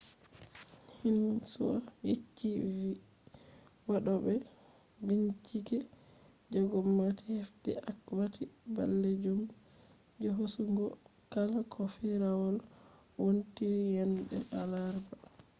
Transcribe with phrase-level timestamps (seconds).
[0.95, 1.75] xinhua
[2.07, 2.89] yecci vi
[3.89, 4.33] wadobe
[5.05, 5.77] binchike
[6.51, 8.43] je gomnati hefti akwati
[8.75, 9.41] balejum
[10.21, 10.85] je hosugo
[11.33, 12.55] kala ko firawol
[13.21, 15.15] wontiri yande alarba